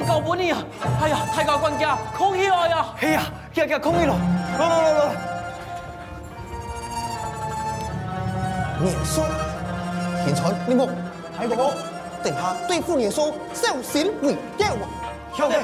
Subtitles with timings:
[0.00, 0.58] 要被搞不你啊！
[1.02, 2.86] 哎呀，太高官家，空起来呀！
[3.00, 3.22] 哎呀，
[3.52, 4.14] 给给空起来，
[4.58, 5.12] 来来来来，
[8.80, 9.22] 年兽，
[10.24, 10.88] 现在你我
[11.38, 11.74] 睇我，
[12.22, 14.88] 等下对付年兽，小心为要啊！
[15.36, 15.56] 晓得。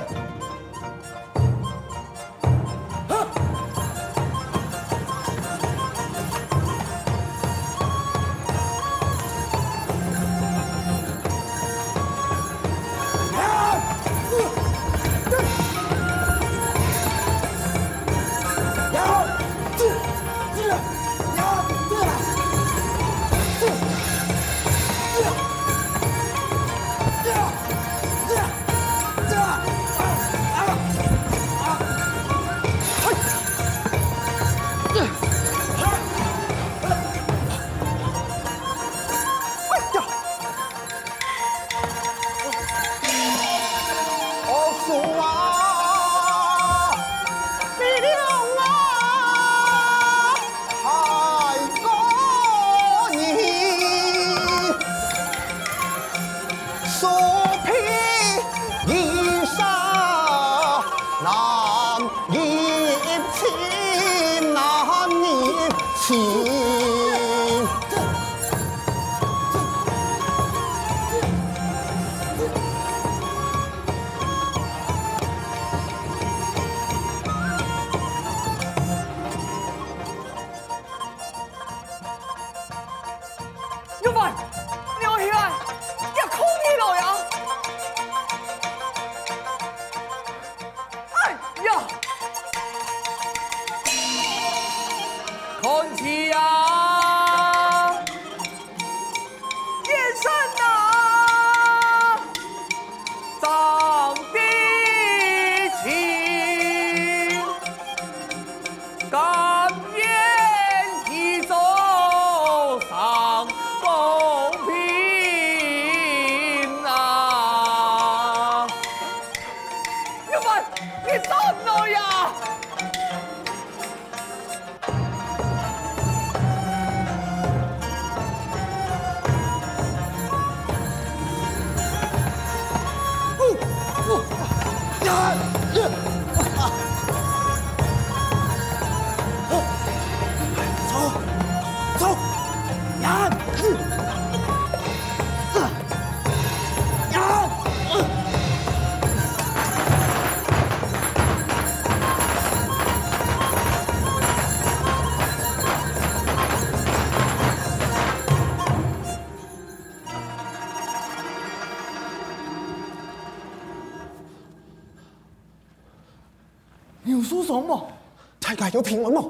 [168.76, 169.24] 有平稳吗？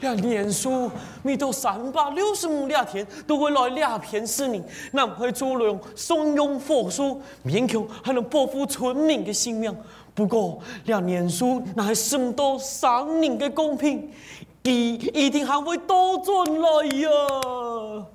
[0.00, 0.90] 两年书，
[1.22, 9.76] 每到三百六十五两天都会来两片死你，那会做用怂恿火速，勉强还能保护村民的性命。
[10.14, 14.10] 不过两年书那还剩到三年的公平，
[14.62, 17.08] 一一定还会倒转来呀！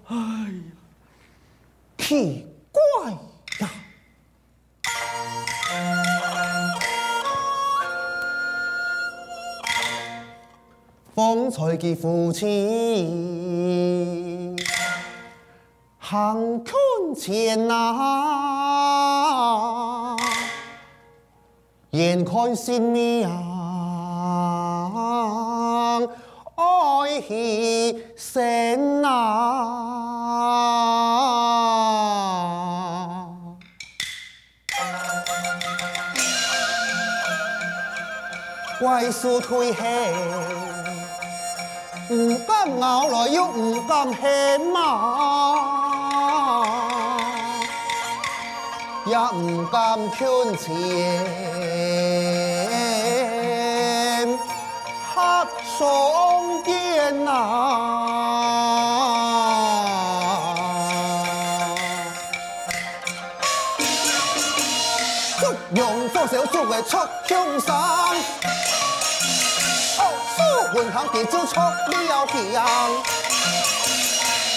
[0.07, 0.61] 哎呀，
[1.97, 3.11] 奇怪
[3.59, 3.69] 呀！
[11.15, 12.57] 方才嘅父亲
[15.99, 16.73] 行坤
[17.15, 18.47] 前啊，
[21.91, 23.29] 眼看性命
[26.55, 29.13] 爱牺牲啊，
[38.79, 39.83] 怪叔退下。
[42.09, 46.65] 唔敢咬来又唔敢吃嘛，
[49.05, 50.67] 也唔敢劝前
[55.15, 55.47] 黑
[55.77, 57.31] 双肩啊！
[65.75, 66.97] 用左手做嘅出
[67.27, 67.73] 凶手。
[71.33, 71.55] 混行
[71.87, 72.63] 地主出了强，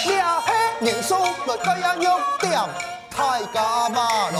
[0.05, 0.47] 也系
[0.79, 2.07] 年数来这样约
[2.39, 2.51] 定，
[3.09, 4.37] 太假马龙。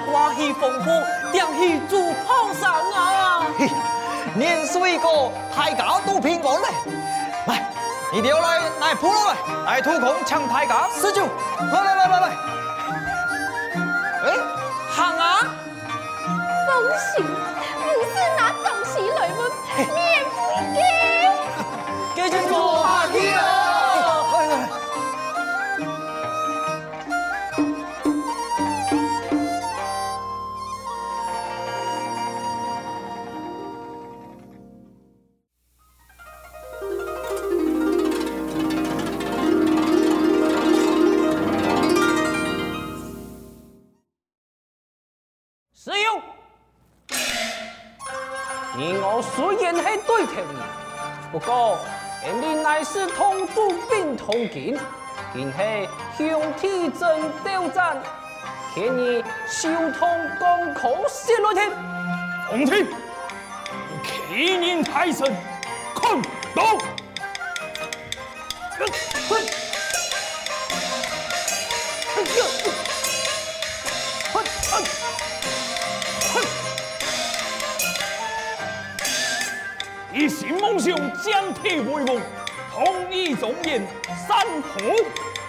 [0.00, 3.46] 大家挂起烽火，点起主炮上啊！
[3.58, 3.70] 嘿，
[4.34, 6.68] 年岁过，大家都平安嘞。
[7.46, 7.66] 来，
[8.12, 9.36] 你哋来来铺落来，
[9.66, 11.26] 来土空抢大家施酒。
[11.72, 12.28] 来来来来来，
[14.24, 14.32] 哎，
[14.96, 15.54] 行啊！
[16.66, 17.24] 放心，
[17.76, 20.38] 不是拿东西来问，免不
[20.74, 20.80] 给。
[22.14, 22.79] 继续做
[49.22, 50.32] 虽然是对头，
[51.32, 51.78] 不过
[52.24, 54.78] 人哋乃是同祖并同根，
[55.32, 57.98] 今系兄弟争斗战，
[58.74, 59.68] 劝你修
[59.98, 60.08] 通
[60.40, 61.72] 江口血来听。
[62.50, 62.86] 奉天，
[64.28, 65.26] 欺人太甚，
[65.94, 66.20] 看
[66.54, 66.78] 刀！
[80.12, 82.20] 一心梦想将天为王，
[82.72, 83.86] 统一中原，
[84.26, 84.80] 三河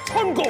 [0.06, 0.46] 春光。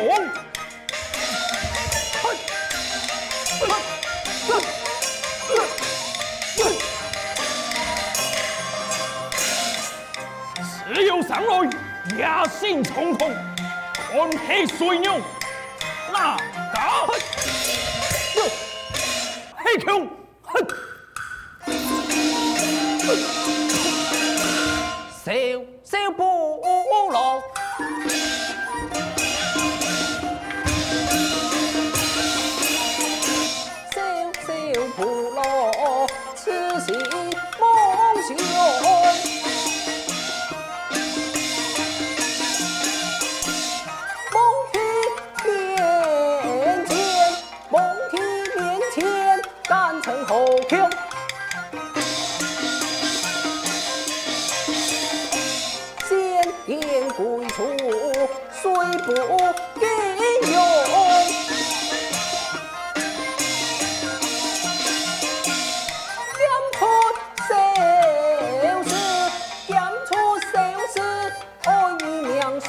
[10.94, 11.70] 只有上来
[12.18, 12.28] 野
[12.60, 13.34] 心苍穹，
[14.12, 15.22] 看黑水牛，
[16.12, 16.36] 哪
[16.74, 16.90] 敢
[19.56, 20.06] 黑熊？
[25.24, 25.32] 小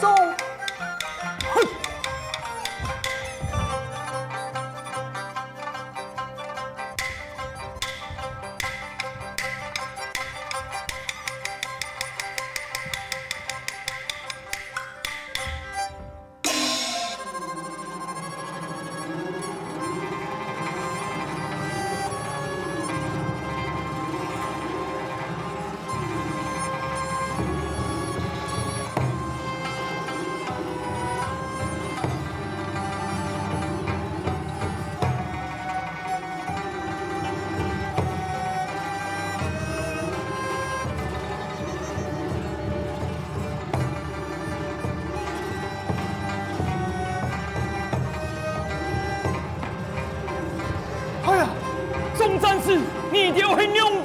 [0.03, 0.42] 你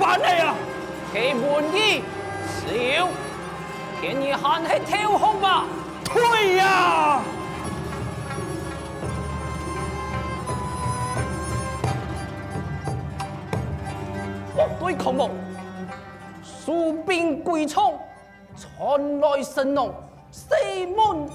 [0.07, 0.55] 很勇敢的呀！
[1.13, 2.01] 给文义，
[2.47, 3.09] 小，
[4.01, 5.65] 给你喊黑跳空吧！
[6.05, 7.21] 退呀！
[14.55, 15.29] 反对孔孟，
[16.41, 17.99] 蜀兵归从，
[18.55, 19.93] 传来神农，
[20.31, 21.27] 西门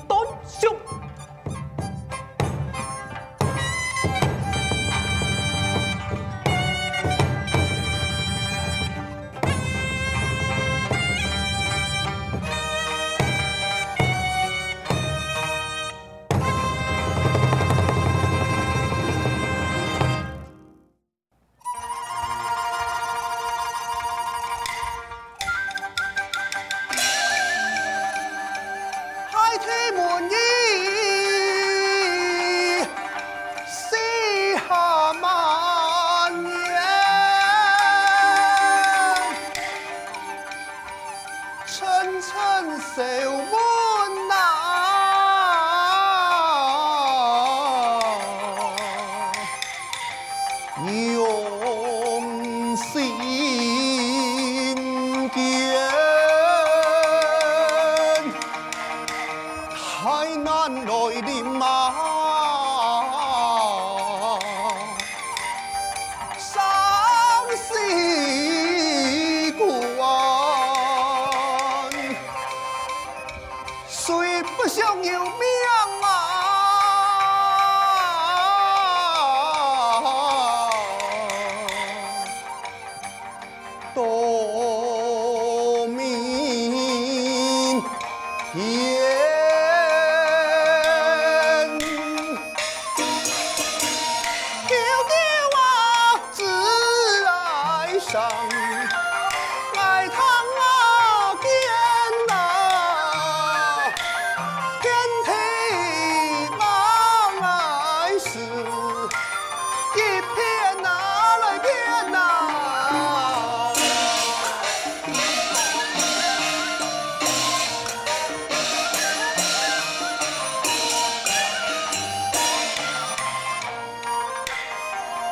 [41.73, 43.72] 春春笑。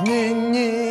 [0.04, 0.89] 人人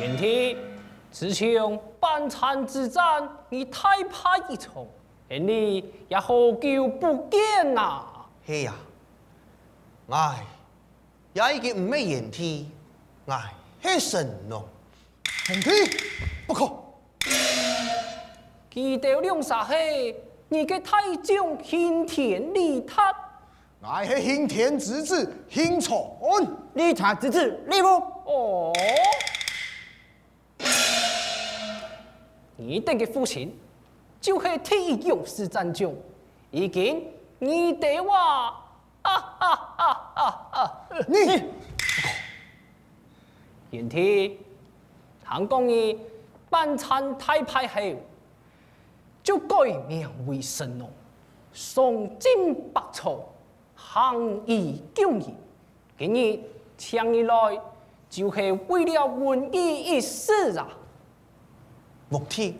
[0.00, 0.56] 元梯，
[1.10, 4.86] 自从半残之战，你太怕一场，
[5.28, 8.02] 而你也好久不见呐、
[8.46, 8.74] 嘿呀，
[10.08, 10.46] 哎，
[11.34, 12.64] 也已经唔咩言天，
[13.26, 13.52] 唉，
[13.82, 14.66] 系神咯，
[15.50, 15.74] 言天
[16.46, 16.72] 不可。
[18.70, 20.16] 记得两沙嘿，
[20.48, 23.14] 你嘅太将兴田利他，
[23.80, 26.00] 乃是兴田之子兴传，
[26.72, 27.88] 你查之子，你不？
[28.24, 28.72] 哦，
[32.60, 33.58] 你哋嘅父亲
[34.20, 35.90] 就系第一勇士战将，
[36.50, 37.02] 已经
[37.38, 38.48] 你哋话
[39.00, 39.48] 啊啊
[39.78, 40.88] 啊啊啊！
[41.08, 41.42] 你
[43.70, 44.38] 元梯，
[45.24, 45.98] 行讲你
[46.50, 47.80] 半残大败后，
[49.22, 50.90] 就改名为神农，
[51.54, 53.20] 崇祯百草，
[53.74, 55.22] 行医救人。
[55.98, 56.40] 今日
[56.76, 57.58] 请你来，
[58.10, 60.68] 就系为了瘟疫一事啊！
[62.10, 62.52] 目天，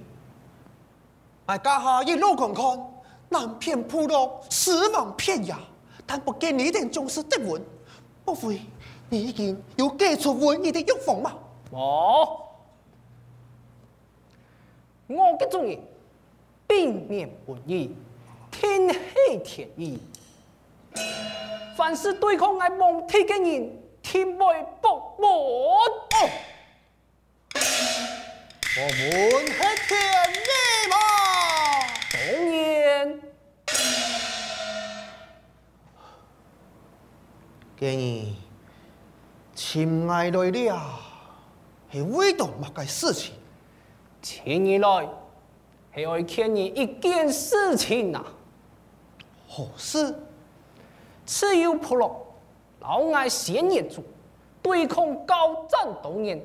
[1.44, 2.92] 我家下一路看看，
[3.28, 5.58] 南片部落死亡片呀，
[6.06, 7.60] 但不见你一点重视德文，
[8.24, 8.62] 莫非
[9.08, 11.36] 你已经有解除瘟疫的药方吗？
[11.72, 12.48] 我
[15.08, 15.80] 我嘅中意
[16.68, 17.92] 避免瘟疫，
[18.52, 19.98] 天黑天意。
[21.76, 24.88] 凡是对抗爱蒙体嘅人，天外不
[25.20, 25.28] 满。
[28.72, 29.52] 我们系
[29.88, 29.98] 天
[30.46, 30.48] 意
[30.88, 30.94] 嘛。
[32.12, 33.20] 当然，
[37.76, 38.36] 建议
[39.56, 41.00] 亲爱来了，
[41.90, 43.34] 系为到乜个事情？
[44.22, 45.08] 请你来
[45.96, 48.24] 系爱劝你一件事情啊！
[49.48, 50.14] 何事？
[51.26, 52.24] 持有部落
[52.78, 54.04] 老爱先业主
[54.62, 56.40] 对抗高战多年，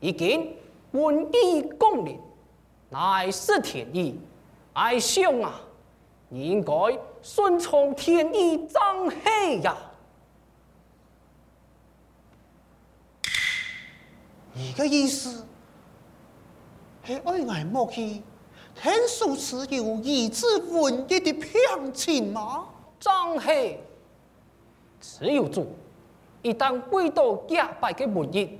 [0.00, 0.56] 已经
[0.98, 2.18] 瘟疫降临，
[2.90, 4.18] 乃是天意。
[4.72, 5.60] 爱兄啊，
[6.28, 6.72] 你应该
[7.22, 9.76] 顺从天意张黑呀！
[14.52, 15.46] 你个意思
[17.04, 18.22] 是爱爱莫去
[18.74, 22.66] 天数持有医治瘟疫的偏情吗？
[22.98, 23.80] 张黑，
[25.00, 25.66] 只有主
[26.42, 28.58] 一旦遇到假败嘅瘟疫，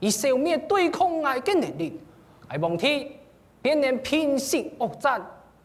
[0.00, 2.00] 以消灭对抗爱嘅能力，
[2.48, 3.06] 爱望天
[3.60, 5.24] 便能平息恶战，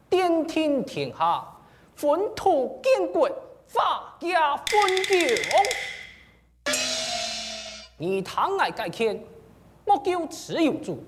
[0.10, 1.42] 奠定天下，
[2.00, 3.30] 本土建国，
[3.65, 6.68] 发家丰荣。
[7.98, 9.24] 而倘爱改宪，
[9.86, 11.01] 莫叫持有主，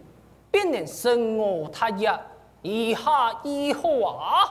[0.49, 2.07] 便能生我他日，
[2.61, 4.47] 以下以后啊！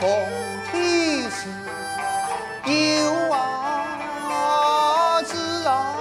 [0.00, 0.08] 奉
[0.72, 1.46] 天是
[2.64, 5.94] 有啊子啊，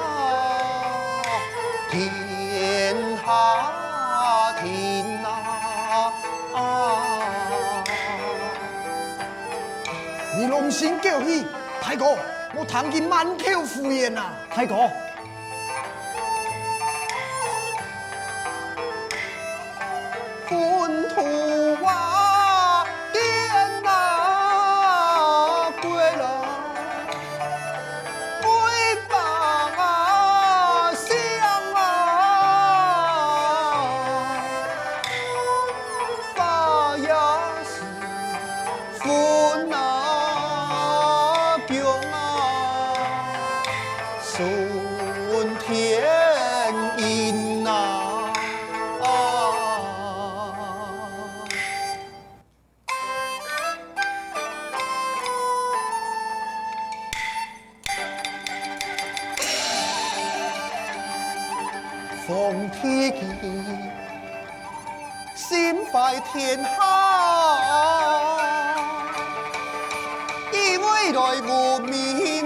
[1.92, 6.14] 天下天啊。
[10.38, 11.46] 你龙心叫起，
[11.82, 12.18] 大哥，
[12.56, 14.32] 我听见满口胡言啊！
[14.56, 14.90] 大哥，
[70.80, 72.39] 以未来无名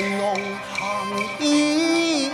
[0.00, 0.34] 浓
[0.72, 0.78] 行
[1.38, 2.30] 意，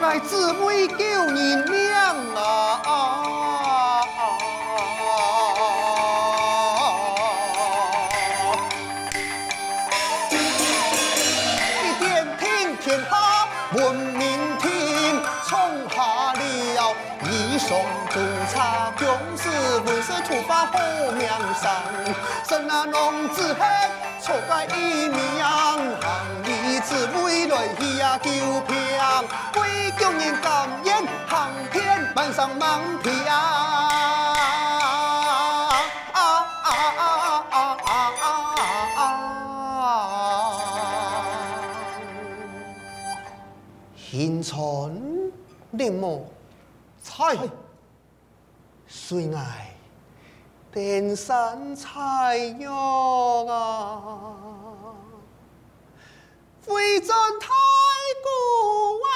[0.00, 1.66] 来姊妹救人
[20.02, 20.78] 是突发好
[21.12, 21.70] 名声，
[22.48, 25.18] 神啊农子汉错改一名，
[26.00, 26.02] 行
[26.46, 27.66] 义之为来
[27.98, 28.70] 呀救命，
[29.56, 33.36] 为救人甘愿行遍万山万片啊
[43.96, 45.30] ！hin 春
[45.72, 46.32] 林木
[47.02, 47.36] 菜，
[48.86, 49.69] 水爱
[50.72, 52.72] 天山采药
[53.46, 54.36] 啊，
[56.64, 57.08] 会战
[57.40, 57.48] 太
[58.22, 58.28] 古
[59.04, 59.10] 啊！